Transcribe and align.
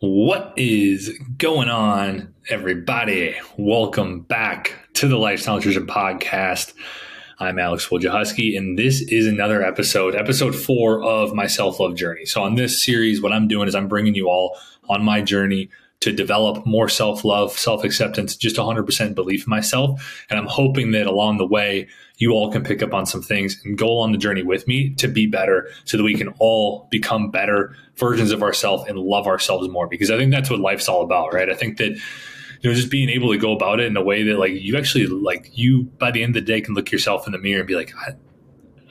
What 0.00 0.52
is 0.56 1.18
going 1.38 1.68
on, 1.68 2.32
everybody? 2.48 3.34
Welcome 3.56 4.20
back 4.20 4.74
to 4.92 5.08
the 5.08 5.16
Lifestyle 5.16 5.56
Nutrition 5.56 5.88
Podcast. 5.88 6.72
I'm 7.40 7.58
Alex 7.58 7.88
Wojciechowski, 7.88 8.56
and 8.56 8.78
this 8.78 9.00
is 9.02 9.26
another 9.26 9.60
episode, 9.60 10.14
episode 10.14 10.54
four 10.54 11.02
of 11.02 11.34
my 11.34 11.48
self 11.48 11.80
love 11.80 11.96
journey. 11.96 12.26
So, 12.26 12.44
on 12.44 12.54
this 12.54 12.80
series, 12.80 13.20
what 13.20 13.32
I'm 13.32 13.48
doing 13.48 13.66
is 13.66 13.74
I'm 13.74 13.88
bringing 13.88 14.14
you 14.14 14.28
all 14.28 14.56
on 14.88 15.02
my 15.02 15.20
journey 15.20 15.68
to 16.00 16.12
develop 16.12 16.64
more 16.64 16.88
self 16.88 17.24
love, 17.24 17.52
self 17.52 17.84
acceptance, 17.84 18.36
just 18.36 18.56
100% 18.56 19.14
belief 19.14 19.46
in 19.46 19.50
myself. 19.50 20.24
And 20.30 20.38
I'm 20.38 20.46
hoping 20.46 20.92
that 20.92 21.06
along 21.06 21.38
the 21.38 21.46
way, 21.46 21.88
you 22.18 22.32
all 22.32 22.50
can 22.52 22.62
pick 22.62 22.82
up 22.82 22.94
on 22.94 23.06
some 23.06 23.22
things 23.22 23.60
and 23.64 23.76
go 23.76 23.98
on 23.98 24.12
the 24.12 24.18
journey 24.18 24.42
with 24.42 24.66
me 24.66 24.94
to 24.94 25.08
be 25.08 25.26
better 25.26 25.68
so 25.84 25.96
that 25.96 26.02
we 26.02 26.14
can 26.14 26.28
all 26.38 26.88
become 26.90 27.30
better 27.30 27.74
versions 27.96 28.32
of 28.32 28.42
ourselves 28.42 28.84
and 28.88 28.98
love 28.98 29.26
ourselves 29.26 29.68
more. 29.68 29.88
Because 29.88 30.10
I 30.10 30.16
think 30.16 30.30
that's 30.30 30.50
what 30.50 30.60
life's 30.60 30.88
all 30.88 31.02
about, 31.02 31.32
right? 31.34 31.50
I 31.50 31.54
think 31.54 31.78
that 31.78 31.90
you 32.60 32.70
know 32.70 32.74
just 32.74 32.90
being 32.90 33.08
able 33.08 33.32
to 33.32 33.38
go 33.38 33.52
about 33.52 33.80
it 33.80 33.86
in 33.86 33.96
a 33.96 34.02
way 34.02 34.22
that 34.24 34.38
like 34.38 34.52
you 34.52 34.76
actually 34.76 35.06
like 35.06 35.50
you 35.56 35.84
by 35.98 36.10
the 36.10 36.22
end 36.22 36.36
of 36.36 36.44
the 36.44 36.52
day 36.52 36.60
can 36.60 36.74
look 36.74 36.90
yourself 36.90 37.26
in 37.26 37.32
the 37.32 37.38
mirror 37.38 37.60
and 37.60 37.68
be 37.68 37.76
like 37.76 37.92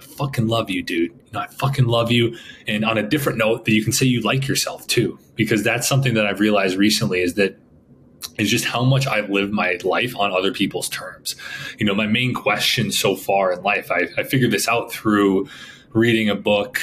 fucking 0.01 0.47
love 0.47 0.69
you, 0.69 0.83
dude. 0.83 1.11
You 1.11 1.31
know, 1.33 1.39
I 1.39 1.47
fucking 1.47 1.85
love 1.85 2.11
you. 2.11 2.37
And 2.67 2.85
on 2.85 2.97
a 2.97 3.03
different 3.03 3.37
note, 3.37 3.65
that 3.65 3.71
you 3.71 3.83
can 3.83 3.93
say 3.93 4.05
you 4.05 4.21
like 4.21 4.47
yourself 4.47 4.87
too, 4.87 5.19
because 5.35 5.63
that's 5.63 5.87
something 5.87 6.13
that 6.15 6.25
I've 6.25 6.39
realized 6.39 6.77
recently 6.77 7.21
is 7.21 7.35
that 7.35 7.57
is 8.37 8.49
just 8.49 8.65
how 8.65 8.83
much 8.83 9.07
I've 9.07 9.29
lived 9.29 9.51
my 9.51 9.77
life 9.83 10.15
on 10.17 10.31
other 10.31 10.51
people's 10.51 10.89
terms. 10.89 11.35
You 11.79 11.85
know, 11.85 11.95
my 11.95 12.07
main 12.07 12.33
question 12.33 12.91
so 12.91 13.15
far 13.15 13.51
in 13.51 13.61
life, 13.63 13.91
I, 13.91 14.07
I 14.17 14.23
figured 14.23 14.51
this 14.51 14.67
out 14.67 14.91
through 14.91 15.47
reading 15.91 16.29
a 16.29 16.35
book. 16.35 16.79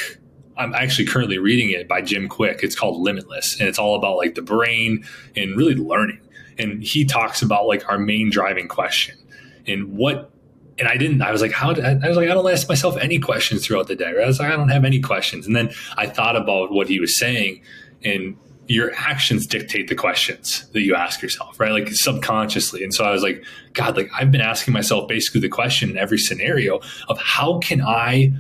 I'm 0.56 0.74
actually 0.74 1.06
currently 1.06 1.38
reading 1.38 1.70
it 1.70 1.88
by 1.88 2.02
Jim 2.02 2.28
Kwik. 2.28 2.62
It's 2.62 2.76
called 2.76 3.00
Limitless, 3.00 3.58
and 3.58 3.68
it's 3.68 3.78
all 3.78 3.96
about 3.96 4.16
like 4.16 4.34
the 4.34 4.42
brain 4.42 5.04
and 5.36 5.56
really 5.56 5.74
learning. 5.74 6.20
And 6.58 6.82
he 6.82 7.04
talks 7.04 7.42
about 7.42 7.66
like 7.66 7.88
our 7.88 7.98
main 7.98 8.30
driving 8.30 8.68
question 8.68 9.18
and 9.66 9.96
what 9.96 10.30
and 10.78 10.88
I 10.88 10.96
didn't. 10.96 11.22
I 11.22 11.30
was 11.30 11.40
like, 11.40 11.52
how? 11.52 11.70
I 11.70 12.08
was 12.08 12.16
like, 12.16 12.28
I 12.28 12.34
don't 12.34 12.50
ask 12.50 12.68
myself 12.68 12.96
any 12.98 13.18
questions 13.18 13.66
throughout 13.66 13.86
the 13.86 13.96
day. 13.96 14.12
Right? 14.12 14.24
I 14.24 14.26
was 14.26 14.38
like, 14.38 14.50
I 14.50 14.56
don't 14.56 14.70
have 14.70 14.84
any 14.84 15.00
questions. 15.00 15.46
And 15.46 15.54
then 15.54 15.70
I 15.96 16.06
thought 16.06 16.36
about 16.36 16.72
what 16.72 16.88
he 16.88 17.00
was 17.00 17.18
saying, 17.18 17.62
and 18.02 18.36
your 18.66 18.92
actions 18.96 19.46
dictate 19.46 19.88
the 19.88 19.94
questions 19.94 20.66
that 20.72 20.80
you 20.80 20.94
ask 20.94 21.20
yourself, 21.20 21.60
right? 21.60 21.72
Like 21.72 21.88
subconsciously. 21.88 22.82
And 22.82 22.94
so 22.94 23.04
I 23.04 23.10
was 23.10 23.22
like, 23.22 23.44
God, 23.74 23.96
like 23.96 24.10
I've 24.14 24.32
been 24.32 24.40
asking 24.40 24.72
myself 24.72 25.06
basically 25.06 25.42
the 25.42 25.48
question 25.48 25.90
in 25.90 25.98
every 25.98 26.18
scenario 26.18 26.80
of 27.08 27.20
how 27.20 27.58
can 27.58 27.82
I 27.82 28.32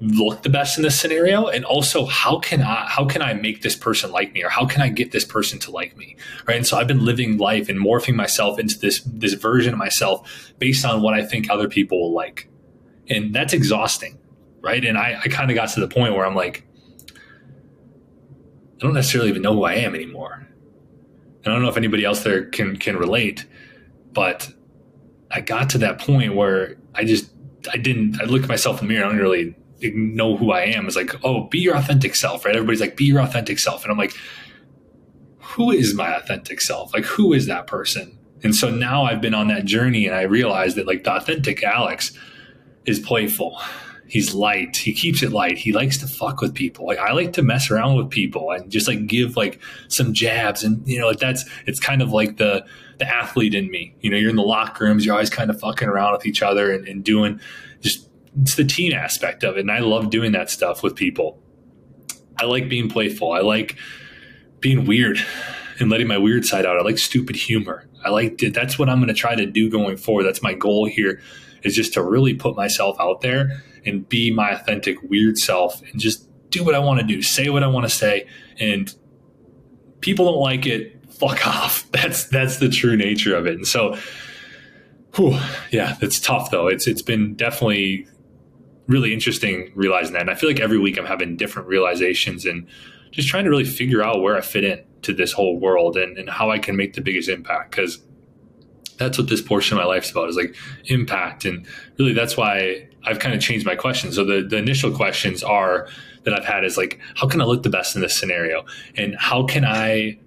look 0.00 0.42
the 0.42 0.48
best 0.48 0.78
in 0.78 0.82
this 0.82 0.98
scenario? 1.00 1.46
And 1.46 1.64
also 1.64 2.06
how 2.06 2.38
can 2.38 2.62
i 2.62 2.86
how 2.88 3.04
can 3.04 3.22
i 3.22 3.34
make 3.34 3.62
this 3.62 3.76
person 3.76 4.10
like 4.10 4.32
me 4.32 4.44
or 4.44 4.48
how 4.48 4.66
can 4.66 4.82
i 4.82 4.88
get 4.88 5.12
this 5.12 5.24
person 5.24 5.58
to 5.60 5.70
like 5.70 5.96
me? 5.96 6.16
Right? 6.46 6.56
And 6.56 6.66
so 6.66 6.76
i've 6.76 6.88
been 6.88 7.04
living 7.04 7.38
life 7.38 7.68
and 7.68 7.78
morphing 7.78 8.14
myself 8.14 8.58
into 8.58 8.78
this 8.78 9.00
this 9.00 9.34
version 9.34 9.72
of 9.72 9.78
myself 9.78 10.52
based 10.58 10.84
on 10.84 11.02
what 11.02 11.14
i 11.14 11.24
think 11.24 11.50
other 11.50 11.68
people 11.68 12.00
will 12.00 12.12
like. 12.12 12.48
And 13.10 13.34
that's 13.34 13.52
exhausting 13.52 14.18
right? 14.60 14.84
And 14.84 14.98
i, 14.98 15.18
I 15.24 15.28
kind 15.28 15.50
of 15.50 15.54
got 15.54 15.70
to 15.70 15.80
the 15.80 15.88
point 15.88 16.14
where 16.14 16.26
i'm 16.26 16.34
like 16.34 16.64
i 17.10 18.80
don't 18.80 18.94
necessarily 18.94 19.30
even 19.30 19.42
know 19.42 19.54
who 19.54 19.64
i 19.64 19.74
am 19.74 19.94
anymore. 19.94 20.46
And 21.44 21.46
i 21.46 21.50
don't 21.54 21.62
know 21.62 21.68
if 21.68 21.76
anybody 21.76 22.04
else 22.04 22.22
there 22.22 22.44
can 22.46 22.76
can 22.76 22.96
relate 22.96 23.46
but 24.12 24.50
i 25.30 25.40
got 25.40 25.70
to 25.70 25.78
that 25.78 26.00
point 26.00 26.34
where 26.34 26.76
i 26.94 27.04
just 27.04 27.30
i 27.72 27.76
didn't 27.76 28.20
i 28.20 28.24
look 28.24 28.42
at 28.42 28.48
myself 28.48 28.80
in 28.80 28.88
the 28.88 28.94
mirror 28.94 29.04
and 29.04 29.14
i 29.14 29.16
don't 29.16 29.22
really 29.22 29.54
know 29.82 30.36
who 30.36 30.50
I 30.50 30.62
am 30.62 30.86
is 30.86 30.96
like, 30.96 31.14
oh, 31.24 31.44
be 31.44 31.58
your 31.58 31.76
authentic 31.76 32.14
self, 32.14 32.44
right? 32.44 32.54
Everybody's 32.54 32.80
like, 32.80 32.96
be 32.96 33.04
your 33.04 33.20
authentic 33.20 33.58
self. 33.58 33.84
And 33.84 33.92
I'm 33.92 33.98
like, 33.98 34.14
who 35.38 35.70
is 35.70 35.94
my 35.94 36.14
authentic 36.14 36.60
self? 36.60 36.92
Like, 36.92 37.04
who 37.04 37.32
is 37.32 37.46
that 37.46 37.66
person? 37.66 38.18
And 38.42 38.54
so 38.54 38.70
now 38.70 39.04
I've 39.04 39.20
been 39.20 39.34
on 39.34 39.48
that 39.48 39.64
journey 39.64 40.06
and 40.06 40.14
I 40.14 40.22
realized 40.22 40.76
that 40.76 40.86
like 40.86 41.04
the 41.04 41.12
authentic 41.12 41.62
Alex 41.62 42.12
is 42.86 43.00
playful. 43.00 43.60
He's 44.06 44.32
light. 44.32 44.76
He 44.76 44.94
keeps 44.94 45.22
it 45.22 45.32
light. 45.32 45.58
He 45.58 45.72
likes 45.72 45.98
to 45.98 46.06
fuck 46.06 46.40
with 46.40 46.54
people. 46.54 46.86
Like 46.86 46.98
I 46.98 47.12
like 47.12 47.34
to 47.34 47.42
mess 47.42 47.70
around 47.70 47.96
with 47.96 48.10
people 48.10 48.50
and 48.52 48.70
just 48.70 48.88
like 48.88 49.06
give 49.06 49.36
like 49.36 49.60
some 49.88 50.14
jabs. 50.14 50.64
And 50.64 50.86
you 50.88 50.98
know, 50.98 51.12
that's 51.12 51.44
it's 51.66 51.80
kind 51.80 52.00
of 52.00 52.10
like 52.10 52.38
the 52.38 52.64
the 52.98 53.06
athlete 53.06 53.54
in 53.54 53.70
me. 53.70 53.94
You 54.00 54.10
know, 54.10 54.16
you're 54.16 54.30
in 54.30 54.36
the 54.36 54.42
locker 54.42 54.84
rooms, 54.84 55.04
you're 55.04 55.14
always 55.14 55.30
kind 55.30 55.50
of 55.50 55.60
fucking 55.60 55.88
around 55.88 56.12
with 56.12 56.26
each 56.26 56.42
other 56.42 56.72
and, 56.72 56.88
and 56.88 57.04
doing 57.04 57.40
just 57.80 58.07
it's 58.40 58.54
the 58.54 58.64
teen 58.64 58.92
aspect 58.92 59.44
of 59.44 59.56
it. 59.56 59.60
And 59.60 59.70
I 59.70 59.80
love 59.80 60.10
doing 60.10 60.32
that 60.32 60.50
stuff 60.50 60.82
with 60.82 60.94
people. 60.94 61.42
I 62.40 62.44
like 62.44 62.68
being 62.68 62.88
playful. 62.88 63.32
I 63.32 63.40
like 63.40 63.76
being 64.60 64.86
weird 64.86 65.18
and 65.80 65.90
letting 65.90 66.08
my 66.08 66.18
weird 66.18 66.44
side 66.44 66.66
out. 66.66 66.78
I 66.78 66.82
like 66.82 66.98
stupid 66.98 67.36
humor. 67.36 67.88
I 68.04 68.10
like 68.10 68.38
that's 68.38 68.78
what 68.78 68.88
I'm 68.88 68.98
going 68.98 69.08
to 69.08 69.14
try 69.14 69.34
to 69.34 69.46
do 69.46 69.70
going 69.70 69.96
forward. 69.96 70.24
That's 70.24 70.42
my 70.42 70.54
goal 70.54 70.86
here 70.86 71.20
is 71.62 71.74
just 71.74 71.94
to 71.94 72.02
really 72.02 72.34
put 72.34 72.56
myself 72.56 72.96
out 73.00 73.20
there 73.20 73.62
and 73.84 74.08
be 74.08 74.30
my 74.30 74.50
authentic 74.52 75.02
weird 75.02 75.38
self 75.38 75.82
and 75.82 76.00
just 76.00 76.28
do 76.50 76.64
what 76.64 76.74
I 76.74 76.78
want 76.78 77.00
to 77.00 77.06
do, 77.06 77.22
say 77.22 77.48
what 77.48 77.62
I 77.62 77.66
want 77.66 77.84
to 77.84 77.90
say. 77.90 78.26
And 78.58 78.92
people 80.00 80.26
don't 80.26 80.40
like 80.40 80.66
it. 80.66 80.94
Fuck 81.12 81.46
off. 81.46 81.90
That's, 81.92 82.24
that's 82.26 82.58
the 82.58 82.68
true 82.68 82.96
nature 82.96 83.34
of 83.34 83.46
it. 83.46 83.54
And 83.54 83.66
so, 83.66 83.98
whew, 85.16 85.36
yeah, 85.72 85.96
it's 86.00 86.20
tough 86.20 86.52
though. 86.52 86.68
It's, 86.68 86.86
it's 86.86 87.02
been 87.02 87.34
definitely 87.34 88.06
really 88.88 89.12
interesting 89.12 89.70
realizing 89.76 90.14
that. 90.14 90.22
And 90.22 90.30
I 90.30 90.34
feel 90.34 90.48
like 90.48 90.60
every 90.60 90.78
week 90.78 90.98
I'm 90.98 91.06
having 91.06 91.36
different 91.36 91.68
realizations 91.68 92.44
and 92.44 92.66
just 93.10 93.28
trying 93.28 93.44
to 93.44 93.50
really 93.50 93.64
figure 93.64 94.02
out 94.02 94.20
where 94.22 94.36
I 94.36 94.40
fit 94.40 94.64
in 94.64 94.82
to 95.02 95.12
this 95.12 95.32
whole 95.32 95.58
world 95.58 95.96
and, 95.96 96.18
and 96.18 96.28
how 96.28 96.50
I 96.50 96.58
can 96.58 96.76
make 96.76 96.94
the 96.94 97.00
biggest 97.00 97.28
impact. 97.28 97.70
Because 97.70 98.02
that's 98.96 99.16
what 99.16 99.28
this 99.28 99.40
portion 99.40 99.78
of 99.78 99.84
my 99.84 99.86
life 99.86 100.04
is 100.04 100.10
about 100.10 100.28
is 100.28 100.36
like 100.36 100.56
impact. 100.86 101.44
And 101.44 101.66
really 101.98 102.12
that's 102.12 102.36
why 102.36 102.88
I've 103.04 103.18
kind 103.18 103.34
of 103.34 103.40
changed 103.40 103.64
my 103.64 103.76
questions. 103.76 104.16
So 104.16 104.24
the, 104.24 104.42
the 104.42 104.56
initial 104.56 104.90
questions 104.90 105.42
are 105.42 105.88
that 106.24 106.34
I've 106.34 106.44
had 106.44 106.64
is 106.64 106.76
like, 106.76 106.98
how 107.14 107.28
can 107.28 107.40
I 107.40 107.44
look 107.44 107.62
the 107.62 107.70
best 107.70 107.94
in 107.94 108.02
this 108.02 108.18
scenario? 108.18 108.64
And 108.96 109.16
how 109.16 109.44
can 109.44 109.64
I 109.64 110.18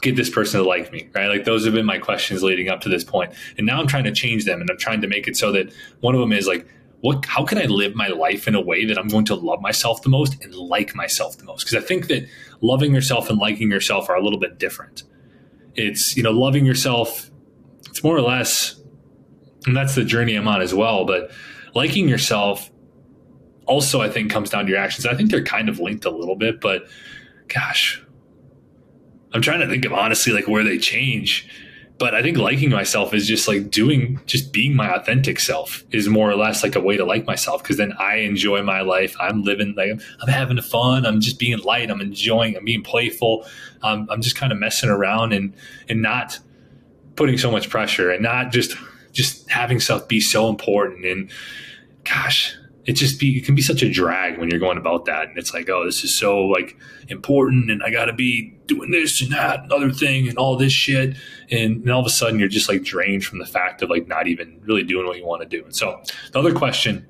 get 0.00 0.16
this 0.16 0.30
person 0.30 0.62
to 0.62 0.68
like 0.68 0.92
me, 0.92 1.08
right? 1.14 1.28
Like 1.28 1.44
those 1.44 1.64
have 1.64 1.74
been 1.74 1.86
my 1.86 1.98
questions 1.98 2.42
leading 2.42 2.68
up 2.68 2.82
to 2.82 2.88
this 2.88 3.02
point. 3.02 3.32
And 3.56 3.66
now 3.66 3.80
I'm 3.80 3.86
trying 3.86 4.04
to 4.04 4.12
change 4.12 4.44
them 4.44 4.60
and 4.60 4.70
I'm 4.70 4.78
trying 4.78 5.00
to 5.00 5.08
make 5.08 5.26
it 5.26 5.36
so 5.36 5.50
that 5.52 5.72
one 6.00 6.14
of 6.14 6.20
them 6.20 6.32
is 6.32 6.46
like, 6.46 6.66
what 7.04 7.26
how 7.26 7.44
can 7.44 7.58
I 7.58 7.64
live 7.66 7.94
my 7.94 8.08
life 8.08 8.48
in 8.48 8.54
a 8.54 8.62
way 8.62 8.86
that 8.86 8.96
I'm 8.96 9.08
going 9.08 9.26
to 9.26 9.34
love 9.34 9.60
myself 9.60 10.00
the 10.00 10.08
most 10.08 10.42
and 10.42 10.54
like 10.54 10.94
myself 10.94 11.36
the 11.36 11.44
most? 11.44 11.62
Because 11.62 11.84
I 11.84 11.86
think 11.86 12.06
that 12.06 12.26
loving 12.62 12.94
yourself 12.94 13.28
and 13.28 13.38
liking 13.38 13.70
yourself 13.70 14.08
are 14.08 14.16
a 14.16 14.22
little 14.22 14.38
bit 14.38 14.58
different. 14.58 15.02
It's, 15.74 16.16
you 16.16 16.22
know, 16.22 16.30
loving 16.30 16.64
yourself, 16.64 17.30
it's 17.90 18.02
more 18.02 18.16
or 18.16 18.22
less, 18.22 18.80
and 19.66 19.76
that's 19.76 19.94
the 19.94 20.02
journey 20.02 20.34
I'm 20.34 20.48
on 20.48 20.62
as 20.62 20.72
well, 20.72 21.04
but 21.04 21.30
liking 21.74 22.08
yourself 22.08 22.70
also 23.66 24.00
I 24.00 24.08
think 24.08 24.30
comes 24.30 24.48
down 24.48 24.64
to 24.64 24.70
your 24.70 24.80
actions. 24.80 25.04
I 25.04 25.14
think 25.14 25.30
they're 25.30 25.44
kind 25.44 25.68
of 25.68 25.80
linked 25.80 26.06
a 26.06 26.10
little 26.10 26.36
bit, 26.36 26.62
but 26.62 26.86
gosh, 27.48 28.02
I'm 29.34 29.42
trying 29.42 29.60
to 29.60 29.68
think 29.68 29.84
of 29.84 29.92
honestly 29.92 30.32
like 30.32 30.48
where 30.48 30.64
they 30.64 30.78
change 30.78 31.50
but 31.98 32.14
I 32.14 32.22
think 32.22 32.36
liking 32.38 32.70
myself 32.70 33.14
is 33.14 33.26
just 33.26 33.46
like 33.46 33.70
doing, 33.70 34.20
just 34.26 34.52
being 34.52 34.74
my 34.74 34.92
authentic 34.92 35.38
self 35.38 35.84
is 35.92 36.08
more 36.08 36.28
or 36.28 36.34
less 36.34 36.62
like 36.62 36.74
a 36.74 36.80
way 36.80 36.96
to 36.96 37.04
like 37.04 37.24
myself 37.24 37.62
because 37.62 37.76
then 37.76 37.92
I 37.98 38.16
enjoy 38.16 38.62
my 38.62 38.80
life. 38.80 39.14
I'm 39.20 39.42
living 39.42 39.74
like 39.76 39.92
I'm 40.20 40.28
having 40.28 40.60
fun. 40.60 41.06
I'm 41.06 41.20
just 41.20 41.38
being 41.38 41.58
light. 41.58 41.90
I'm 41.90 42.00
enjoying. 42.00 42.56
I'm 42.56 42.64
being 42.64 42.82
playful. 42.82 43.46
Um, 43.82 44.08
I'm 44.10 44.22
just 44.22 44.34
kind 44.34 44.52
of 44.52 44.58
messing 44.58 44.90
around 44.90 45.32
and 45.32 45.54
and 45.88 46.02
not 46.02 46.40
putting 47.14 47.38
so 47.38 47.50
much 47.50 47.70
pressure 47.70 48.10
and 48.10 48.22
not 48.22 48.50
just 48.50 48.76
just 49.12 49.48
having 49.48 49.78
stuff 49.78 50.08
be 50.08 50.20
so 50.20 50.48
important. 50.48 51.04
And 51.04 51.30
gosh, 52.02 52.56
it 52.86 52.92
just 52.92 53.18
be 53.18 53.38
it 53.38 53.44
can 53.44 53.54
be 53.54 53.62
such 53.62 53.82
a 53.82 53.90
drag 53.90 54.38
when 54.38 54.50
you're 54.50 54.60
going 54.60 54.78
about 54.78 55.06
that. 55.06 55.28
And 55.28 55.38
it's 55.38 55.54
like 55.54 55.68
oh 55.68 55.84
this 55.84 56.04
is 56.04 56.18
so 56.18 56.44
like 56.44 56.76
important 57.08 57.70
and 57.70 57.82
i 57.82 57.90
gotta 57.90 58.12
be 58.12 58.54
doing 58.66 58.90
this 58.90 59.20
and 59.20 59.32
that 59.32 59.60
and 59.60 59.72
other 59.72 59.90
thing 59.90 60.28
and 60.28 60.38
all 60.38 60.56
this 60.56 60.72
shit. 60.72 61.16
And, 61.50 61.82
and 61.82 61.90
all 61.90 62.00
of 62.00 62.06
a 62.06 62.10
sudden 62.10 62.38
you're 62.38 62.48
just 62.48 62.68
like 62.68 62.82
drained 62.82 63.24
from 63.24 63.38
the 63.38 63.46
fact 63.46 63.82
of 63.82 63.90
like 63.90 64.06
not 64.06 64.26
even 64.26 64.60
really 64.64 64.82
doing 64.82 65.06
what 65.06 65.18
you 65.18 65.26
want 65.26 65.42
to 65.42 65.48
do. 65.48 65.64
And 65.64 65.74
so 65.74 66.02
the 66.32 66.38
other 66.38 66.54
question 66.54 67.06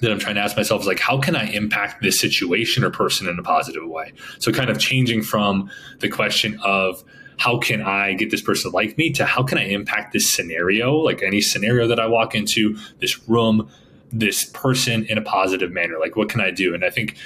that 0.00 0.12
i'm 0.12 0.18
trying 0.20 0.36
to 0.36 0.40
ask 0.40 0.56
myself 0.56 0.82
is 0.82 0.86
like 0.86 1.00
how 1.00 1.18
can 1.18 1.34
i 1.34 1.44
impact 1.46 2.02
this 2.02 2.20
situation 2.20 2.84
or 2.84 2.90
person 2.90 3.28
in 3.28 3.38
a 3.38 3.42
positive 3.42 3.86
way? 3.86 4.12
So 4.38 4.52
kind 4.52 4.70
of 4.70 4.78
changing 4.78 5.22
from 5.22 5.70
the 6.00 6.08
question 6.08 6.58
of 6.62 7.02
how 7.38 7.56
can 7.56 7.80
I 7.80 8.14
get 8.14 8.30
this 8.30 8.42
person 8.42 8.70
to 8.70 8.76
like 8.76 8.98
me 8.98 9.10
to 9.12 9.24
how 9.24 9.42
can 9.42 9.58
I 9.58 9.64
impact 9.64 10.12
this 10.12 10.30
scenario, 10.30 10.94
like 10.94 11.22
any 11.22 11.40
scenario 11.40 11.86
that 11.86 12.00
I 12.00 12.06
walk 12.06 12.34
into, 12.34 12.76
this 12.98 13.28
room, 13.28 13.70
this 14.10 14.44
person 14.44 15.04
in 15.04 15.18
a 15.18 15.22
positive 15.22 15.72
manner? 15.72 15.98
Like, 15.98 16.16
what 16.16 16.28
can 16.28 16.40
I 16.40 16.50
do? 16.50 16.74
And 16.74 16.84
I 16.84 16.90
think 16.90 17.16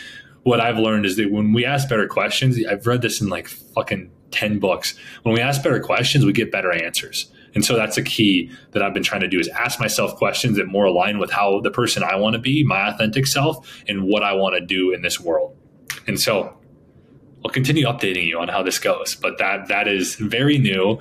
what 0.42 0.60
I've 0.60 0.78
learned 0.78 1.06
is 1.06 1.16
that 1.16 1.30
when 1.30 1.52
we 1.52 1.64
ask 1.64 1.88
better 1.88 2.08
questions, 2.08 2.58
I've 2.66 2.86
read 2.86 3.02
this 3.02 3.20
in 3.20 3.28
like 3.28 3.48
fucking 3.48 4.10
10 4.32 4.58
books. 4.58 4.94
When 5.22 5.34
we 5.34 5.40
ask 5.40 5.62
better 5.62 5.80
questions, 5.80 6.24
we 6.24 6.32
get 6.32 6.50
better 6.50 6.72
answers. 6.72 7.30
And 7.54 7.64
so 7.64 7.76
that's 7.76 7.98
a 7.98 8.02
key 8.02 8.50
that 8.72 8.82
I've 8.82 8.94
been 8.94 9.02
trying 9.02 9.20
to 9.20 9.28
do 9.28 9.38
is 9.38 9.48
ask 9.48 9.78
myself 9.78 10.16
questions 10.16 10.56
that 10.56 10.66
more 10.66 10.86
align 10.86 11.18
with 11.18 11.30
how 11.30 11.60
the 11.60 11.70
person 11.70 12.02
I 12.02 12.16
want 12.16 12.34
to 12.34 12.38
be, 12.38 12.64
my 12.64 12.88
authentic 12.88 13.26
self, 13.26 13.82
and 13.86 14.04
what 14.04 14.22
I 14.22 14.32
want 14.32 14.54
to 14.54 14.60
do 14.64 14.92
in 14.92 15.02
this 15.02 15.20
world. 15.20 15.56
And 16.06 16.18
so 16.18 16.56
I'll 17.44 17.50
continue 17.50 17.86
updating 17.86 18.26
you 18.26 18.38
on 18.38 18.48
how 18.48 18.62
this 18.62 18.78
goes. 18.78 19.14
But 19.14 19.38
that 19.38 19.68
that 19.68 19.86
is 19.86 20.14
very 20.14 20.58
new. 20.58 20.98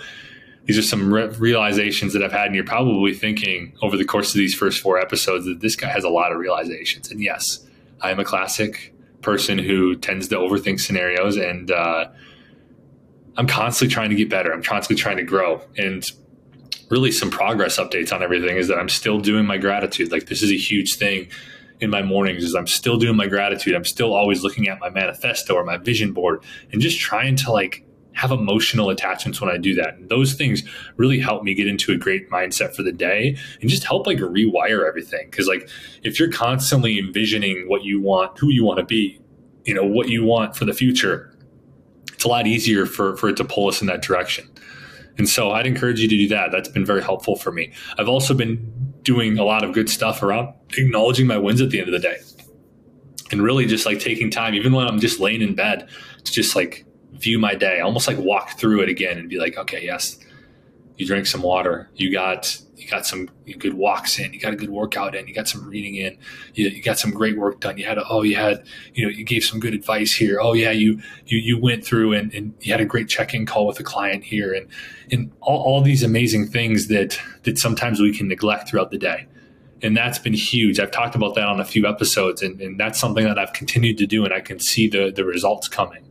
These 0.65 0.77
are 0.77 0.83
some 0.83 1.13
re- 1.13 1.27
realizations 1.27 2.13
that 2.13 2.23
I've 2.23 2.31
had, 2.31 2.47
and 2.47 2.55
you're 2.55 2.63
probably 2.63 3.13
thinking 3.13 3.73
over 3.81 3.97
the 3.97 4.05
course 4.05 4.29
of 4.29 4.37
these 4.37 4.53
first 4.53 4.79
four 4.79 4.99
episodes 4.99 5.45
that 5.45 5.59
this 5.59 5.75
guy 5.75 5.89
has 5.89 6.03
a 6.03 6.09
lot 6.09 6.31
of 6.31 6.37
realizations. 6.37 7.09
And 7.09 7.21
yes, 7.21 7.65
I 7.99 8.11
am 8.11 8.19
a 8.19 8.25
classic 8.25 8.93
person 9.21 9.57
who 9.57 9.95
tends 9.95 10.27
to 10.29 10.35
overthink 10.35 10.79
scenarios, 10.79 11.37
and 11.37 11.71
uh, 11.71 12.09
I'm 13.37 13.47
constantly 13.47 13.93
trying 13.93 14.09
to 14.09 14.15
get 14.15 14.29
better. 14.29 14.53
I'm 14.53 14.63
constantly 14.63 15.01
trying 15.01 15.17
to 15.17 15.23
grow, 15.23 15.61
and 15.77 16.03
really 16.91 17.11
some 17.11 17.31
progress 17.31 17.77
updates 17.79 18.13
on 18.13 18.21
everything 18.21 18.57
is 18.57 18.67
that 18.67 18.77
I'm 18.77 18.89
still 18.89 19.19
doing 19.19 19.45
my 19.45 19.57
gratitude. 19.57 20.11
Like 20.11 20.25
this 20.27 20.43
is 20.43 20.51
a 20.51 20.57
huge 20.57 20.95
thing 20.95 21.29
in 21.79 21.89
my 21.89 22.03
mornings 22.03 22.43
is 22.43 22.53
I'm 22.53 22.67
still 22.67 22.97
doing 22.97 23.15
my 23.15 23.27
gratitude. 23.27 23.73
I'm 23.73 23.85
still 23.85 24.13
always 24.13 24.43
looking 24.43 24.67
at 24.67 24.79
my 24.79 24.89
manifesto 24.89 25.55
or 25.55 25.63
my 25.63 25.77
vision 25.77 26.11
board 26.11 26.43
and 26.71 26.81
just 26.81 26.99
trying 26.99 27.37
to 27.37 27.51
like 27.51 27.83
have 28.13 28.31
emotional 28.31 28.89
attachments 28.89 29.39
when 29.39 29.49
I 29.49 29.57
do 29.57 29.73
that. 29.75 29.95
And 29.95 30.09
those 30.09 30.33
things 30.33 30.63
really 30.97 31.19
help 31.19 31.43
me 31.43 31.53
get 31.53 31.67
into 31.67 31.91
a 31.91 31.97
great 31.97 32.29
mindset 32.29 32.75
for 32.75 32.83
the 32.83 32.91
day 32.91 33.37
and 33.61 33.69
just 33.69 33.83
help 33.83 34.05
like 34.05 34.17
rewire 34.17 34.87
everything. 34.87 35.31
Cause 35.31 35.47
like 35.47 35.69
if 36.03 36.19
you're 36.19 36.31
constantly 36.31 36.99
envisioning 36.99 37.67
what 37.67 37.83
you 37.83 38.01
want, 38.01 38.37
who 38.37 38.49
you 38.49 38.65
want 38.65 38.79
to 38.79 38.85
be, 38.85 39.19
you 39.63 39.73
know, 39.73 39.85
what 39.85 40.09
you 40.09 40.23
want 40.23 40.55
for 40.55 40.65
the 40.65 40.73
future, 40.73 41.33
it's 42.11 42.25
a 42.25 42.27
lot 42.27 42.47
easier 42.47 42.85
for, 42.85 43.15
for 43.15 43.29
it 43.29 43.37
to 43.37 43.45
pull 43.45 43.67
us 43.67 43.81
in 43.81 43.87
that 43.87 44.01
direction. 44.01 44.47
And 45.17 45.27
so 45.27 45.51
I'd 45.51 45.67
encourage 45.67 45.99
you 45.99 46.07
to 46.07 46.17
do 46.17 46.27
that. 46.29 46.51
That's 46.51 46.69
been 46.69 46.85
very 46.85 47.01
helpful 47.01 47.35
for 47.35 47.51
me. 47.51 47.71
I've 47.97 48.07
also 48.07 48.33
been 48.33 48.71
doing 49.03 49.37
a 49.37 49.43
lot 49.43 49.63
of 49.63 49.73
good 49.73 49.89
stuff 49.89 50.21
around 50.21 50.53
acknowledging 50.77 51.27
my 51.27 51.37
wins 51.37 51.61
at 51.61 51.69
the 51.69 51.79
end 51.79 51.87
of 51.87 51.93
the 51.93 51.99
day 51.99 52.17
and 53.31 53.41
really 53.41 53.65
just 53.65 53.85
like 53.85 53.99
taking 53.99 54.29
time, 54.29 54.53
even 54.53 54.73
when 54.73 54.87
I'm 54.87 54.99
just 54.99 55.19
laying 55.19 55.41
in 55.41 55.55
bed, 55.55 55.87
to 56.23 56.31
just 56.31 56.55
like 56.55 56.85
view 57.13 57.39
my 57.39 57.55
day, 57.55 57.79
almost 57.79 58.07
like 58.07 58.17
walk 58.17 58.57
through 58.57 58.81
it 58.81 58.89
again 58.89 59.17
and 59.17 59.29
be 59.29 59.37
like, 59.37 59.57
okay, 59.57 59.83
yes, 59.83 60.19
you 60.97 61.05
drink 61.05 61.25
some 61.25 61.41
water, 61.41 61.89
you 61.95 62.11
got 62.11 62.61
you 62.77 62.87
got 62.87 63.05
some 63.05 63.29
good 63.59 63.75
walks 63.75 64.17
in, 64.17 64.33
you 64.33 64.39
got 64.39 64.53
a 64.53 64.55
good 64.55 64.71
workout 64.71 65.15
in, 65.15 65.27
you 65.27 65.35
got 65.35 65.47
some 65.47 65.67
reading 65.67 65.95
in, 65.95 66.17
you, 66.55 66.67
you 66.67 66.81
got 66.81 66.97
some 66.97 67.11
great 67.11 67.37
work 67.37 67.59
done. 67.59 67.77
You 67.77 67.85
had 67.85 67.97
a, 67.99 68.03
oh 68.07 68.23
you 68.23 68.35
had 68.35 68.65
you 68.93 69.05
know 69.05 69.11
you 69.11 69.23
gave 69.23 69.43
some 69.43 69.59
good 69.59 69.73
advice 69.73 70.13
here. 70.13 70.39
Oh 70.41 70.53
yeah, 70.53 70.71
you 70.71 71.01
you 71.25 71.37
you 71.37 71.59
went 71.59 71.85
through 71.85 72.13
and, 72.13 72.33
and 72.33 72.53
you 72.61 72.71
had 72.71 72.81
a 72.81 72.85
great 72.85 73.07
check-in 73.07 73.45
call 73.45 73.67
with 73.67 73.79
a 73.79 73.83
client 73.83 74.23
here, 74.23 74.53
and 74.53 74.67
and 75.11 75.31
all, 75.41 75.61
all 75.61 75.81
these 75.81 76.03
amazing 76.03 76.47
things 76.47 76.87
that 76.87 77.19
that 77.43 77.57
sometimes 77.57 77.99
we 77.99 78.15
can 78.15 78.27
neglect 78.27 78.69
throughout 78.69 78.91
the 78.91 78.97
day 78.97 79.27
and 79.83 79.97
that's 79.97 80.19
been 80.19 80.33
huge. 80.33 80.79
I've 80.79 80.91
talked 80.91 81.15
about 81.15 81.35
that 81.35 81.45
on 81.45 81.59
a 81.59 81.65
few 81.65 81.87
episodes, 81.87 82.41
and, 82.41 82.61
and, 82.61 82.79
that's 82.79 82.99
something 82.99 83.25
that 83.25 83.39
I've 83.39 83.53
continued 83.53 83.97
to 83.97 84.05
do, 84.05 84.23
and 84.23 84.33
I 84.33 84.39
can 84.39 84.59
see 84.59 84.87
the 84.87 85.11
the 85.11 85.25
results 85.25 85.67
coming. 85.67 86.03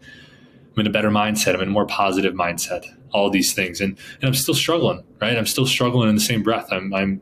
I'm 0.72 0.80
in 0.80 0.86
a 0.86 0.90
better 0.90 1.10
mindset. 1.10 1.54
I'm 1.54 1.62
in 1.62 1.68
a 1.68 1.72
more 1.72 1.86
positive 1.86 2.34
mindset. 2.34 2.86
All 3.12 3.28
these 3.28 3.52
things, 3.52 3.80
and 3.80 3.98
and 4.20 4.28
I'm 4.28 4.34
still 4.34 4.54
struggling. 4.54 5.02
Right, 5.20 5.36
I'm 5.36 5.46
still 5.46 5.66
struggling 5.66 6.08
in 6.08 6.14
the 6.14 6.20
same 6.20 6.42
breath. 6.42 6.68
I'm 6.72 6.94
I'm 6.94 7.20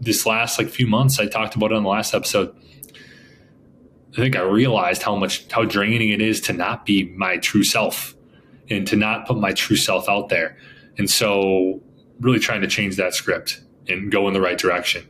this 0.00 0.26
last 0.26 0.58
like 0.58 0.68
few 0.68 0.86
months. 0.86 1.20
I 1.20 1.26
talked 1.26 1.54
about 1.54 1.70
it 1.70 1.76
on 1.76 1.84
the 1.84 1.88
last 1.88 2.14
episode. 2.14 2.54
I 4.12 4.16
think 4.16 4.36
I 4.36 4.42
realized 4.42 5.02
how 5.02 5.16
much 5.16 5.50
how 5.50 5.64
draining 5.64 6.10
it 6.10 6.20
is 6.20 6.40
to 6.42 6.52
not 6.52 6.86
be 6.86 7.04
my 7.16 7.36
true 7.38 7.64
self 7.64 8.14
and 8.70 8.86
to 8.88 8.96
not 8.96 9.26
put 9.26 9.38
my 9.38 9.52
true 9.52 9.76
self 9.76 10.08
out 10.08 10.28
there. 10.28 10.56
And 10.98 11.10
so, 11.10 11.82
really 12.20 12.38
trying 12.38 12.60
to 12.60 12.68
change 12.68 12.96
that 12.96 13.14
script 13.14 13.60
and 13.88 14.10
go 14.10 14.28
in 14.28 14.34
the 14.34 14.40
right 14.40 14.58
direction. 14.58 15.06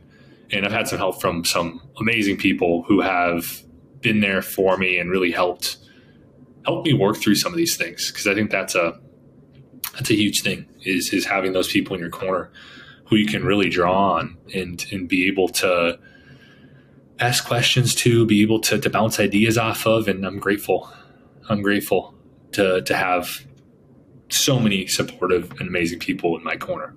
And 0.51 0.65
I've 0.65 0.71
had 0.71 0.87
some 0.87 0.97
help 0.97 1.21
from 1.21 1.45
some 1.45 1.81
amazing 1.99 2.37
people 2.37 2.83
who 2.83 3.01
have 3.01 3.63
been 4.01 4.19
there 4.19 4.41
for 4.41 4.77
me 4.77 4.97
and 4.97 5.09
really 5.09 5.31
helped 5.31 5.77
help 6.65 6.85
me 6.85 6.93
work 6.93 7.17
through 7.17 7.35
some 7.35 7.53
of 7.53 7.57
these 7.57 7.77
things 7.77 8.11
because 8.11 8.27
I 8.27 8.33
think 8.33 8.51
that's 8.51 8.75
a 8.75 8.99
that's 9.93 10.09
a 10.09 10.15
huge 10.15 10.41
thing 10.41 10.65
is 10.81 11.13
is 11.13 11.25
having 11.25 11.53
those 11.53 11.71
people 11.71 11.95
in 11.95 12.01
your 12.01 12.09
corner 12.09 12.51
who 13.05 13.15
you 13.15 13.27
can 13.27 13.43
really 13.43 13.69
draw 13.69 14.13
on 14.13 14.37
and 14.53 14.85
and 14.91 15.07
be 15.07 15.27
able 15.27 15.47
to 15.49 15.99
ask 17.19 17.45
questions 17.45 17.95
to, 17.95 18.25
be 18.25 18.41
able 18.41 18.59
to, 18.59 18.77
to 18.77 18.89
bounce 18.89 19.19
ideas 19.19 19.57
off 19.57 19.85
of. 19.85 20.07
And 20.07 20.25
I'm 20.25 20.39
grateful. 20.39 20.91
I'm 21.49 21.61
grateful 21.61 22.15
to 22.53 22.81
to 22.81 22.95
have 22.95 23.45
so 24.29 24.59
many 24.59 24.87
supportive 24.87 25.51
and 25.51 25.67
amazing 25.67 25.99
people 25.99 26.35
in 26.37 26.43
my 26.43 26.55
corner. 26.55 26.95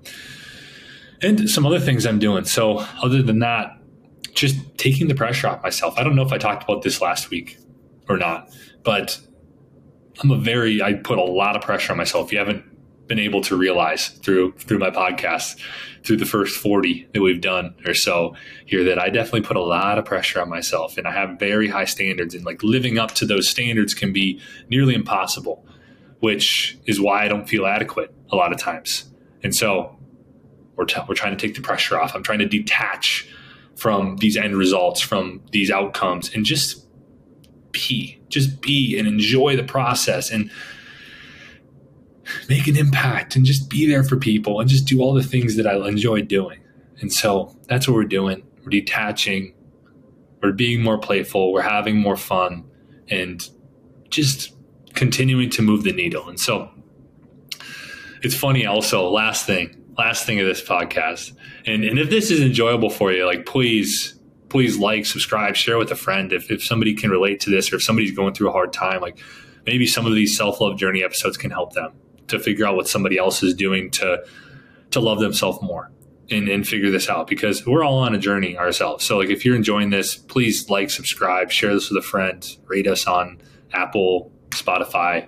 And 1.20 1.50
some 1.50 1.66
other 1.66 1.80
things 1.80 2.06
I'm 2.06 2.18
doing. 2.18 2.44
So 2.44 2.78
other 3.02 3.22
than 3.22 3.40
that, 3.40 3.76
just 4.34 4.56
taking 4.78 5.08
the 5.08 5.14
pressure 5.14 5.48
off 5.48 5.62
myself. 5.62 5.94
I 5.98 6.04
don't 6.04 6.14
know 6.14 6.22
if 6.22 6.32
I 6.32 6.38
talked 6.38 6.62
about 6.62 6.82
this 6.82 7.00
last 7.00 7.28
week 7.28 7.58
or 8.08 8.16
not, 8.16 8.50
but 8.84 9.20
I'm 10.20 10.30
a 10.30 10.38
very 10.38 10.82
I 10.82 10.94
put 10.94 11.18
a 11.18 11.22
lot 11.22 11.56
of 11.56 11.62
pressure 11.62 11.92
on 11.92 11.98
myself. 11.98 12.32
You 12.32 12.38
haven't 12.38 12.64
been 13.06 13.18
able 13.18 13.40
to 13.40 13.56
realize 13.56 14.08
through 14.08 14.52
through 14.52 14.78
my 14.78 14.90
podcast, 14.90 15.58
through 16.04 16.16
the 16.16 16.26
first 16.26 16.56
40 16.56 17.08
that 17.14 17.20
we've 17.20 17.40
done 17.40 17.74
or 17.86 17.94
so 17.94 18.34
here 18.66 18.84
that 18.84 18.98
I 18.98 19.08
definitely 19.08 19.42
put 19.42 19.56
a 19.56 19.62
lot 19.62 19.98
of 19.98 20.04
pressure 20.04 20.40
on 20.40 20.48
myself 20.48 20.98
and 20.98 21.06
I 21.06 21.12
have 21.12 21.38
very 21.38 21.68
high 21.68 21.86
standards 21.86 22.34
and 22.34 22.44
like 22.44 22.62
living 22.62 22.98
up 22.98 23.12
to 23.16 23.26
those 23.26 23.48
standards 23.48 23.94
can 23.94 24.12
be 24.12 24.40
nearly 24.68 24.94
impossible, 24.94 25.64
which 26.20 26.78
is 26.86 27.00
why 27.00 27.24
I 27.24 27.28
don't 27.28 27.48
feel 27.48 27.66
adequate 27.66 28.14
a 28.30 28.36
lot 28.36 28.52
of 28.52 28.58
times. 28.58 29.10
And 29.42 29.54
so 29.54 29.96
we're, 30.76 30.84
t- 30.84 31.00
we're 31.08 31.14
trying 31.14 31.36
to 31.36 31.46
take 31.46 31.56
the 31.56 31.62
pressure 31.62 31.98
off. 31.98 32.14
I'm 32.14 32.22
trying 32.22 32.40
to 32.40 32.48
detach 32.48 33.28
from 33.76 34.16
these 34.16 34.36
end 34.36 34.56
results, 34.56 35.00
from 35.00 35.40
these 35.52 35.70
outcomes 35.70 36.32
and 36.34 36.44
just 36.44 36.87
be, 37.88 38.20
just 38.28 38.60
be 38.60 38.98
and 38.98 39.06
enjoy 39.06 39.56
the 39.56 39.62
process 39.62 40.30
and 40.30 40.50
make 42.48 42.66
an 42.66 42.76
impact 42.76 43.36
and 43.36 43.44
just 43.44 43.70
be 43.70 43.86
there 43.86 44.04
for 44.04 44.16
people 44.16 44.60
and 44.60 44.68
just 44.68 44.86
do 44.86 45.00
all 45.00 45.14
the 45.14 45.22
things 45.22 45.56
that 45.56 45.66
I 45.66 45.76
enjoy 45.88 46.22
doing. 46.22 46.60
And 47.00 47.12
so 47.12 47.56
that's 47.68 47.86
what 47.86 47.94
we're 47.94 48.04
doing. 48.04 48.42
We're 48.64 48.70
detaching, 48.70 49.54
we're 50.42 50.52
being 50.52 50.82
more 50.82 50.98
playful, 50.98 51.52
we're 51.52 51.62
having 51.62 51.96
more 51.96 52.16
fun, 52.16 52.64
and 53.08 53.48
just 54.10 54.52
continuing 54.94 55.50
to 55.50 55.62
move 55.62 55.84
the 55.84 55.92
needle. 55.92 56.28
And 56.28 56.38
so 56.38 56.70
it's 58.22 58.34
funny 58.34 58.66
also, 58.66 59.08
last 59.08 59.46
thing, 59.46 59.76
last 59.96 60.26
thing 60.26 60.40
of 60.40 60.46
this 60.46 60.62
podcast. 60.62 61.32
And 61.66 61.84
and 61.84 61.98
if 61.98 62.10
this 62.10 62.30
is 62.30 62.40
enjoyable 62.40 62.90
for 62.90 63.12
you, 63.12 63.26
like 63.26 63.46
please 63.46 64.17
please 64.48 64.78
like, 64.78 65.06
subscribe, 65.06 65.56
share 65.56 65.78
with 65.78 65.90
a 65.90 65.96
friend 65.96 66.32
if, 66.32 66.50
if 66.50 66.62
somebody 66.64 66.94
can 66.94 67.10
relate 67.10 67.40
to 67.40 67.50
this 67.50 67.72
or 67.72 67.76
if 67.76 67.82
somebody's 67.82 68.12
going 68.12 68.34
through 68.34 68.48
a 68.48 68.52
hard 68.52 68.72
time, 68.72 69.00
like 69.00 69.18
maybe 69.66 69.86
some 69.86 70.06
of 70.06 70.14
these 70.14 70.36
self-love 70.36 70.78
journey 70.78 71.02
episodes 71.02 71.36
can 71.36 71.50
help 71.50 71.74
them 71.74 71.92
to 72.28 72.38
figure 72.38 72.66
out 72.66 72.76
what 72.76 72.88
somebody 72.88 73.18
else 73.18 73.42
is 73.42 73.54
doing 73.54 73.90
to 73.90 74.24
to 74.90 75.00
love 75.00 75.20
themselves 75.20 75.60
more 75.60 75.90
and, 76.30 76.48
and 76.48 76.66
figure 76.66 76.90
this 76.90 77.08
out 77.08 77.26
because 77.26 77.66
we're 77.66 77.84
all 77.84 77.98
on 77.98 78.14
a 78.14 78.18
journey 78.18 78.56
ourselves. 78.56 79.04
So 79.04 79.18
like 79.18 79.28
if 79.28 79.44
you're 79.44 79.56
enjoying 79.56 79.90
this, 79.90 80.16
please 80.16 80.70
like, 80.70 80.90
subscribe, 80.90 81.50
share 81.50 81.74
this 81.74 81.90
with 81.90 82.02
a 82.02 82.06
friend, 82.06 82.46
rate 82.66 82.86
us 82.86 83.06
on 83.06 83.38
Apple, 83.72 84.32
Spotify, 84.50 85.26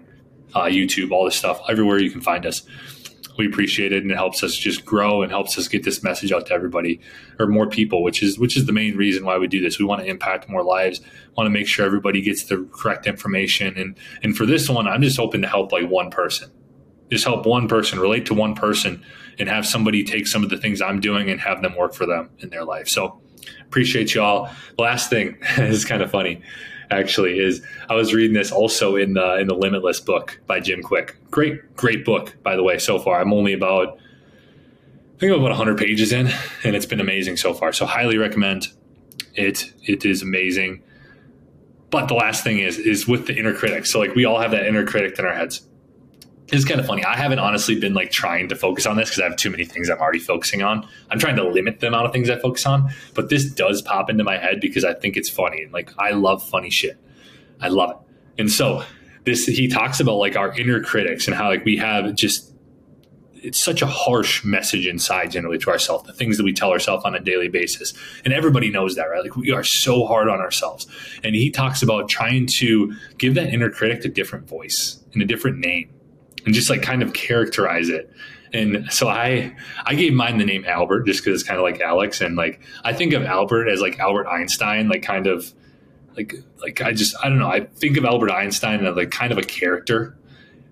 uh, 0.54 0.64
YouTube, 0.64 1.10
all 1.10 1.24
this 1.24 1.36
stuff, 1.36 1.60
everywhere 1.68 1.98
you 1.98 2.10
can 2.10 2.20
find 2.20 2.46
us 2.46 2.62
we 3.36 3.46
appreciate 3.46 3.92
it 3.92 4.02
and 4.02 4.10
it 4.10 4.16
helps 4.16 4.42
us 4.42 4.54
just 4.54 4.84
grow 4.84 5.22
and 5.22 5.30
helps 5.30 5.56
us 5.58 5.68
get 5.68 5.84
this 5.84 6.02
message 6.02 6.32
out 6.32 6.46
to 6.46 6.52
everybody 6.52 7.00
or 7.38 7.46
more 7.46 7.68
people 7.68 8.02
which 8.02 8.22
is 8.22 8.38
which 8.38 8.56
is 8.56 8.66
the 8.66 8.72
main 8.72 8.96
reason 8.96 9.24
why 9.24 9.38
we 9.38 9.46
do 9.46 9.60
this. 9.60 9.78
We 9.78 9.84
want 9.84 10.02
to 10.02 10.06
impact 10.06 10.48
more 10.48 10.62
lives 10.62 11.00
want 11.36 11.46
to 11.46 11.50
make 11.50 11.66
sure 11.66 11.86
everybody 11.86 12.20
gets 12.20 12.44
the 12.44 12.68
correct 12.72 13.06
information 13.06 13.76
and 13.76 13.96
and 14.22 14.36
for 14.36 14.46
this 14.46 14.68
one 14.68 14.86
i'm 14.86 15.02
just 15.02 15.16
hoping 15.16 15.42
to 15.42 15.48
help 15.48 15.72
like 15.72 15.88
one 15.88 16.10
person. 16.10 16.50
Just 17.10 17.24
help 17.24 17.44
one 17.44 17.66
person 17.66 17.98
relate 17.98 18.26
to 18.26 18.34
one 18.34 18.54
person 18.54 19.02
and 19.38 19.48
have 19.48 19.66
somebody 19.66 20.04
take 20.04 20.26
some 20.26 20.44
of 20.44 20.50
the 20.50 20.56
things 20.56 20.80
i'm 20.80 21.00
doing 21.00 21.30
and 21.30 21.40
have 21.40 21.62
them 21.62 21.76
work 21.76 21.94
for 21.94 22.06
them 22.06 22.30
in 22.38 22.50
their 22.50 22.64
life. 22.64 22.88
So 22.88 23.20
appreciate 23.62 24.14
y'all. 24.14 24.50
Last 24.78 25.10
thing 25.10 25.38
is 25.58 25.84
kind 25.84 26.02
of 26.02 26.10
funny 26.10 26.42
actually 26.90 27.38
is 27.38 27.62
I 27.88 27.94
was 27.94 28.12
reading 28.12 28.34
this 28.34 28.50
also 28.52 28.96
in 28.96 29.14
the 29.14 29.36
in 29.36 29.46
the 29.46 29.54
Limitless 29.54 30.00
book 30.00 30.40
by 30.46 30.60
Jim 30.60 30.82
Kwik. 30.82 31.16
Great, 31.30 31.76
great 31.76 32.04
book, 32.04 32.36
by 32.42 32.56
the 32.56 32.62
way, 32.62 32.78
so 32.78 32.98
far. 32.98 33.20
I'm 33.20 33.32
only 33.32 33.52
about 33.52 33.98
I 35.16 35.18
think 35.20 35.32
about 35.32 35.50
100 35.50 35.78
pages 35.78 36.12
in, 36.12 36.30
and 36.64 36.74
it's 36.74 36.86
been 36.86 37.00
amazing 37.00 37.36
so 37.36 37.52
far. 37.52 37.72
So 37.72 37.86
highly 37.86 38.16
recommend 38.16 38.68
it. 39.34 39.72
It 39.84 40.04
is 40.04 40.22
amazing. 40.22 40.82
But 41.90 42.08
the 42.08 42.14
last 42.14 42.44
thing 42.44 42.58
is 42.58 42.78
is 42.78 43.06
with 43.06 43.26
the 43.26 43.36
inner 43.36 43.54
critic. 43.54 43.86
So 43.86 43.98
like 43.98 44.14
we 44.14 44.24
all 44.24 44.40
have 44.40 44.50
that 44.52 44.66
inner 44.66 44.86
critic 44.86 45.18
in 45.18 45.24
our 45.24 45.34
heads 45.34 45.66
it's 46.52 46.64
kind 46.64 46.80
of 46.80 46.86
funny. 46.86 47.04
I 47.04 47.16
haven't 47.16 47.38
honestly 47.38 47.78
been 47.78 47.94
like 47.94 48.10
trying 48.10 48.48
to 48.48 48.56
focus 48.56 48.86
on 48.86 48.96
this 48.96 49.08
because 49.08 49.20
I 49.20 49.24
have 49.24 49.36
too 49.36 49.50
many 49.50 49.64
things 49.64 49.88
I'm 49.88 49.98
already 49.98 50.18
focusing 50.18 50.62
on. 50.62 50.86
I'm 51.10 51.18
trying 51.18 51.36
to 51.36 51.44
limit 51.44 51.80
the 51.80 51.86
amount 51.86 52.06
of 52.06 52.12
things 52.12 52.28
I 52.28 52.38
focus 52.38 52.66
on, 52.66 52.92
but 53.14 53.28
this 53.28 53.50
does 53.50 53.82
pop 53.82 54.10
into 54.10 54.24
my 54.24 54.36
head 54.36 54.60
because 54.60 54.84
I 54.84 54.94
think 54.94 55.16
it's 55.16 55.28
funny. 55.28 55.62
And 55.62 55.72
like 55.72 55.90
I 55.98 56.10
love 56.10 56.42
funny 56.42 56.70
shit. 56.70 56.98
I 57.60 57.68
love 57.68 57.90
it. 57.90 57.96
And 58.40 58.50
so 58.50 58.84
this 59.24 59.46
he 59.46 59.68
talks 59.68 60.00
about 60.00 60.16
like 60.16 60.36
our 60.36 60.52
inner 60.58 60.82
critics 60.82 61.26
and 61.26 61.36
how 61.36 61.48
like 61.48 61.64
we 61.64 61.76
have 61.76 62.14
just 62.14 62.48
it's 63.42 63.62
such 63.62 63.80
a 63.80 63.86
harsh 63.86 64.44
message 64.44 64.86
inside 64.86 65.30
generally 65.30 65.56
to 65.56 65.70
ourselves, 65.70 66.06
the 66.06 66.12
things 66.12 66.36
that 66.36 66.44
we 66.44 66.52
tell 66.52 66.72
ourselves 66.72 67.06
on 67.06 67.14
a 67.14 67.20
daily 67.20 67.48
basis. 67.48 67.94
And 68.22 68.34
everybody 68.34 68.70
knows 68.70 68.96
that, 68.96 69.04
right? 69.04 69.22
Like 69.22 69.34
we 69.34 69.50
are 69.50 69.64
so 69.64 70.04
hard 70.04 70.28
on 70.28 70.40
ourselves. 70.40 70.86
And 71.24 71.34
he 71.34 71.50
talks 71.50 71.82
about 71.82 72.10
trying 72.10 72.48
to 72.58 72.94
give 73.16 73.34
that 73.36 73.48
inner 73.48 73.70
critic 73.70 74.04
a 74.04 74.08
different 74.08 74.46
voice 74.46 75.02
and 75.14 75.22
a 75.22 75.24
different 75.24 75.58
name 75.58 75.90
and 76.44 76.54
just 76.54 76.70
like 76.70 76.82
kind 76.82 77.02
of 77.02 77.12
characterize 77.12 77.88
it. 77.88 78.10
And 78.52 78.92
so 78.92 79.08
I 79.08 79.54
I 79.84 79.94
gave 79.94 80.12
mine 80.12 80.38
the 80.38 80.44
name 80.44 80.64
Albert 80.66 81.04
just 81.04 81.24
because 81.24 81.40
it's 81.40 81.48
kind 81.48 81.58
of 81.58 81.64
like 81.64 81.80
Alex. 81.80 82.20
And 82.20 82.36
like 82.36 82.60
I 82.84 82.92
think 82.92 83.12
of 83.12 83.24
Albert 83.24 83.68
as 83.68 83.80
like 83.80 83.98
Albert 83.98 84.26
Einstein, 84.28 84.88
like 84.88 85.02
kind 85.02 85.26
of 85.26 85.52
like 86.16 86.34
like 86.60 86.80
I 86.80 86.92
just 86.92 87.14
I 87.22 87.28
don't 87.28 87.38
know. 87.38 87.48
I 87.48 87.66
think 87.76 87.96
of 87.96 88.04
Albert 88.04 88.30
Einstein 88.30 88.84
as 88.84 88.96
like 88.96 89.10
kind 89.10 89.32
of 89.32 89.38
a 89.38 89.42
character, 89.42 90.16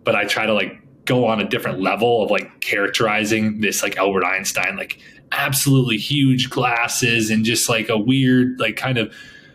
but 0.04 0.14
I 0.14 0.24
try 0.24 0.46
to 0.46 0.54
like 0.54 0.80
go 1.04 1.26
on 1.26 1.40
a 1.40 1.48
different 1.48 1.80
level 1.80 2.22
of 2.22 2.30
like 2.30 2.60
characterizing 2.60 3.60
this 3.60 3.82
like 3.82 3.96
Albert 3.96 4.24
Einstein, 4.24 4.76
like 4.76 4.98
absolutely 5.32 5.98
huge 5.98 6.50
glasses 6.50 7.30
and 7.30 7.44
just 7.44 7.68
like 7.68 7.88
a 7.88 7.98
weird, 7.98 8.58
like 8.58 8.76
kind 8.76 8.98
of 8.98 9.14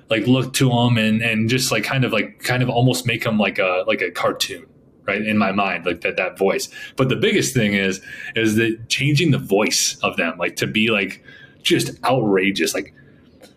like 0.09 0.27
look 0.27 0.53
to 0.53 0.71
him 0.71 0.97
and 0.97 1.21
and 1.21 1.49
just 1.49 1.71
like 1.71 1.83
kind 1.83 2.05
of 2.05 2.13
like 2.13 2.39
kind 2.39 2.63
of 2.63 2.69
almost 2.69 3.05
make 3.05 3.25
him 3.25 3.37
like 3.37 3.59
a 3.59 3.83
like 3.87 4.01
a 4.01 4.11
cartoon 4.11 4.65
right 5.05 5.21
in 5.21 5.37
my 5.37 5.51
mind 5.51 5.85
like 5.85 6.01
that 6.01 6.17
that 6.17 6.37
voice 6.37 6.69
but 6.95 7.09
the 7.09 7.15
biggest 7.15 7.53
thing 7.53 7.73
is 7.73 8.01
is 8.35 8.55
that 8.55 8.77
changing 8.89 9.31
the 9.31 9.37
voice 9.37 9.97
of 10.03 10.15
them 10.17 10.37
like 10.37 10.55
to 10.55 10.67
be 10.67 10.89
like 10.89 11.23
just 11.61 11.91
outrageous 12.03 12.73
like 12.73 12.93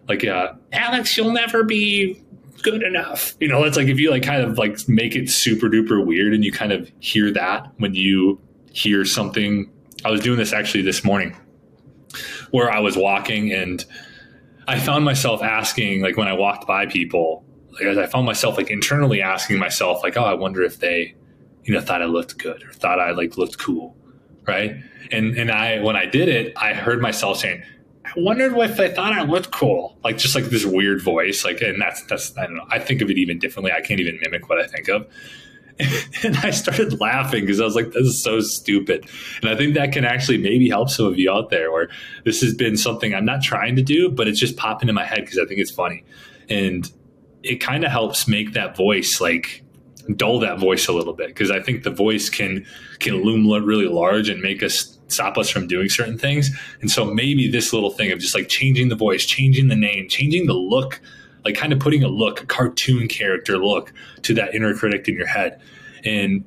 like 0.08 0.24
uh 0.24 0.52
alex 0.72 1.16
you'll 1.16 1.32
never 1.32 1.64
be 1.64 2.20
good 2.66 2.82
enough. 2.82 3.36
You 3.38 3.46
know, 3.46 3.62
it's 3.62 3.76
like 3.76 3.86
if 3.86 4.00
you 4.00 4.10
like 4.10 4.24
kind 4.24 4.42
of 4.42 4.58
like 4.58 4.88
make 4.88 5.14
it 5.14 5.30
super 5.30 5.68
duper 5.68 6.04
weird 6.04 6.34
and 6.34 6.44
you 6.44 6.50
kind 6.50 6.72
of 6.72 6.90
hear 6.98 7.30
that 7.30 7.70
when 7.78 7.94
you 7.94 8.40
hear 8.72 9.04
something. 9.04 9.70
I 10.04 10.10
was 10.10 10.20
doing 10.20 10.38
this 10.38 10.52
actually 10.52 10.82
this 10.82 11.04
morning 11.04 11.36
where 12.50 12.70
I 12.70 12.80
was 12.80 12.96
walking 12.96 13.52
and 13.52 13.84
I 14.68 14.78
found 14.78 15.04
myself 15.04 15.42
asking, 15.42 16.02
like 16.02 16.16
when 16.16 16.28
I 16.28 16.32
walked 16.32 16.66
by 16.66 16.86
people, 16.86 17.44
like 17.72 17.96
I 17.96 18.06
found 18.06 18.26
myself 18.26 18.56
like 18.56 18.70
internally 18.70 19.22
asking 19.22 19.58
myself, 19.58 20.02
like, 20.02 20.16
oh, 20.16 20.24
I 20.24 20.34
wonder 20.34 20.62
if 20.62 20.78
they, 20.78 21.14
you 21.66 21.74
know, 21.74 21.80
thought 21.80 22.00
I 22.00 22.06
looked 22.06 22.38
good 22.38 22.62
or 22.62 22.72
thought 22.72 23.00
I 23.00 23.10
like 23.10 23.36
looked 23.36 23.58
cool. 23.58 23.96
Right. 24.46 24.76
And 25.10 25.36
and 25.36 25.50
I 25.50 25.80
when 25.82 25.96
I 25.96 26.06
did 26.06 26.28
it, 26.28 26.52
I 26.56 26.72
heard 26.72 27.02
myself 27.02 27.38
saying, 27.38 27.62
I 28.04 28.12
wondered 28.16 28.56
if 28.56 28.76
they 28.76 28.94
thought 28.94 29.12
I 29.12 29.22
looked 29.22 29.50
cool, 29.50 29.98
like 30.04 30.16
just 30.16 30.36
like 30.36 30.44
this 30.44 30.64
weird 30.64 31.02
voice, 31.02 31.44
like, 31.44 31.60
and 31.60 31.80
that's 31.80 32.04
that's 32.06 32.36
I 32.38 32.46
don't 32.46 32.56
know. 32.56 32.66
I 32.70 32.78
think 32.78 33.02
of 33.02 33.10
it 33.10 33.18
even 33.18 33.38
differently. 33.38 33.72
I 33.72 33.80
can't 33.80 34.00
even 34.00 34.18
mimic 34.22 34.48
what 34.48 34.60
I 34.60 34.66
think 34.66 34.88
of. 34.88 35.06
and 36.22 36.36
I 36.38 36.50
started 36.50 37.00
laughing 37.00 37.42
because 37.42 37.60
I 37.60 37.64
was 37.64 37.74
like, 37.74 37.90
"This 37.90 38.06
is 38.06 38.22
so 38.22 38.40
stupid." 38.40 39.08
And 39.42 39.50
I 39.50 39.56
think 39.56 39.74
that 39.74 39.92
can 39.92 40.04
actually 40.04 40.38
maybe 40.38 40.68
help 40.68 40.88
some 40.88 41.06
of 41.06 41.18
you 41.18 41.30
out 41.30 41.50
there, 41.50 41.72
where 41.72 41.88
this 42.24 42.40
has 42.42 42.54
been 42.54 42.76
something 42.76 43.14
I'm 43.14 43.26
not 43.26 43.42
trying 43.42 43.76
to 43.76 43.82
do, 43.82 44.08
but 44.08 44.28
it's 44.28 44.38
just 44.38 44.56
popping 44.56 44.88
in 44.88 44.94
my 44.94 45.04
head 45.04 45.20
because 45.20 45.38
I 45.38 45.44
think 45.44 45.60
it's 45.60 45.72
funny, 45.72 46.04
and 46.48 46.90
it 47.42 47.56
kind 47.56 47.84
of 47.84 47.90
helps 47.90 48.28
make 48.28 48.52
that 48.52 48.76
voice 48.76 49.20
like 49.20 49.62
dull 50.14 50.38
that 50.40 50.58
voice 50.58 50.88
a 50.88 50.92
little 50.92 51.12
bit 51.12 51.28
because 51.28 51.50
I 51.50 51.60
think 51.60 51.82
the 51.82 51.90
voice 51.90 52.28
can 52.28 52.64
can 52.98 53.22
loom 53.22 53.48
really 53.64 53.88
large 53.88 54.28
and 54.28 54.40
make 54.40 54.62
us 54.62 54.98
stop 55.08 55.38
us 55.38 55.48
from 55.48 55.66
doing 55.66 55.88
certain 55.88 56.18
things. 56.18 56.50
And 56.80 56.90
so 56.90 57.04
maybe 57.04 57.48
this 57.48 57.72
little 57.72 57.90
thing 57.90 58.12
of 58.12 58.18
just 58.18 58.34
like 58.34 58.48
changing 58.48 58.88
the 58.88 58.96
voice, 58.96 59.24
changing 59.24 59.68
the 59.68 59.76
name, 59.76 60.08
changing 60.08 60.46
the 60.46 60.54
look, 60.54 61.00
like 61.44 61.54
kind 61.54 61.72
of 61.72 61.78
putting 61.78 62.02
a 62.02 62.08
look, 62.08 62.42
a 62.42 62.46
cartoon 62.46 63.08
character 63.08 63.58
look 63.58 63.92
to 64.22 64.34
that 64.34 64.54
inner 64.54 64.74
critic 64.74 65.08
in 65.08 65.14
your 65.14 65.26
head. 65.26 65.60
And 66.04 66.44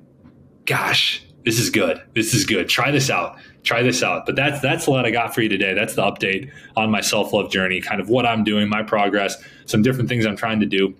gosh, 0.65 1.23
this 1.45 1.59
is 1.59 1.69
good. 1.69 2.01
This 2.15 2.33
is 2.33 2.45
good. 2.45 2.67
Try 2.69 2.91
this 2.91 3.09
out. 3.09 3.37
Try 3.63 3.81
this 3.81 4.03
out. 4.03 4.25
But 4.25 4.35
that's 4.35 4.61
that's 4.61 4.87
a 4.87 4.91
lot 4.91 5.05
I 5.05 5.11
got 5.11 5.33
for 5.33 5.41
you 5.41 5.49
today. 5.49 5.73
That's 5.73 5.95
the 5.95 6.03
update 6.03 6.51
on 6.75 6.91
my 6.91 7.01
self-love 7.01 7.51
journey, 7.51 7.81
kind 7.81 8.01
of 8.01 8.09
what 8.09 8.25
I'm 8.25 8.43
doing, 8.43 8.69
my 8.69 8.83
progress, 8.83 9.41
some 9.65 9.81
different 9.81 10.09
things 10.09 10.25
I'm 10.25 10.35
trying 10.35 10.59
to 10.59 10.65
do 10.65 10.95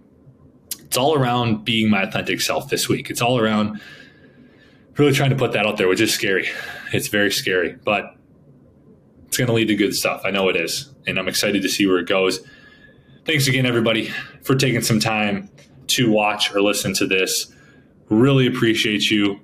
it's 0.89 0.97
all 0.97 1.13
around 1.13 1.63
being 1.63 1.87
my 1.87 2.01
authentic 2.01 2.41
self 2.41 2.69
this 2.69 2.89
week. 2.89 3.11
It's 3.11 3.21
all 3.21 3.37
around 3.37 3.79
really 4.97 5.13
trying 5.13 5.29
to 5.29 5.35
put 5.35 5.51
that 5.51 5.67
out 5.67 5.77
there, 5.77 5.87
which 5.87 6.01
is 6.01 6.11
scary. 6.11 6.49
It's 6.91 7.09
very 7.09 7.29
scary, 7.29 7.77
but 7.85 8.15
it's 9.27 9.37
going 9.37 9.49
to 9.49 9.53
lead 9.53 9.67
to 9.67 9.75
good 9.75 9.93
stuff. 9.93 10.23
I 10.25 10.31
know 10.31 10.49
it 10.49 10.55
is. 10.55 10.91
And 11.05 11.19
I'm 11.19 11.27
excited 11.27 11.61
to 11.61 11.69
see 11.69 11.85
where 11.85 11.99
it 11.99 12.07
goes. 12.07 12.39
Thanks 13.23 13.47
again, 13.47 13.67
everybody, 13.67 14.11
for 14.41 14.55
taking 14.55 14.81
some 14.81 14.99
time 14.99 15.51
to 15.89 16.09
watch 16.09 16.55
or 16.55 16.61
listen 16.63 16.95
to 16.95 17.05
this. 17.05 17.53
Really 18.09 18.47
appreciate 18.47 19.11
you, 19.11 19.39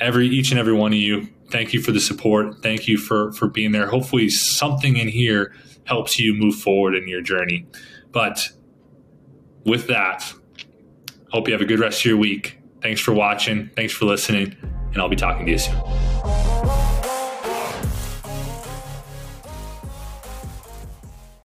every 0.00 0.26
each 0.26 0.50
and 0.50 0.58
every 0.58 0.72
one 0.72 0.92
of 0.92 0.98
you. 0.98 1.28
Thank 1.52 1.72
you 1.72 1.80
for 1.80 1.92
the 1.92 2.00
support. 2.00 2.60
Thank 2.60 2.88
you 2.88 2.98
for 2.98 3.30
for 3.34 3.46
being 3.46 3.70
there. 3.70 3.86
Hopefully, 3.86 4.28
something 4.28 4.96
in 4.96 5.06
here 5.06 5.54
helps 5.84 6.18
you 6.18 6.34
move 6.34 6.56
forward 6.56 6.96
in 6.96 7.06
your 7.06 7.22
journey. 7.22 7.68
But 8.10 8.50
with 9.64 9.86
that, 9.86 10.34
Hope 11.32 11.48
you 11.48 11.54
have 11.54 11.62
a 11.62 11.66
good 11.66 11.80
rest 11.80 12.00
of 12.00 12.04
your 12.04 12.16
week. 12.18 12.58
Thanks 12.82 13.00
for 13.00 13.12
watching. 13.12 13.70
Thanks 13.74 13.92
for 13.92 14.04
listening. 14.04 14.54
And 14.92 15.00
I'll 15.00 15.08
be 15.08 15.16
talking 15.16 15.46
to 15.46 15.52
you 15.52 15.58
soon. 15.58 16.51